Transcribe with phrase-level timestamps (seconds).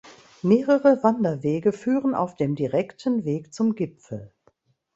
[0.41, 4.31] Mehrere Wanderwege führen auf dem direkten Weg zum Gipfel.